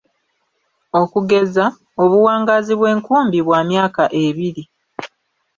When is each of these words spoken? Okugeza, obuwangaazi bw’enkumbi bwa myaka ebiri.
Okugeza, 1.01 1.65
obuwangaazi 2.03 2.73
bw’enkumbi 2.79 3.39
bwa 3.47 3.59
myaka 3.69 4.03
ebiri. 4.25 4.63